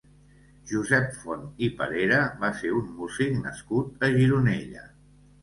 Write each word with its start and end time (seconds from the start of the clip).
Josep 0.69 1.11
Font 1.17 1.43
i 1.67 1.69
Parera 1.81 2.17
va 2.45 2.49
ser 2.63 2.73
un 2.79 2.89
músic 3.03 3.37
nascut 3.45 4.09
a 4.09 4.13
Gironella. 4.19 4.91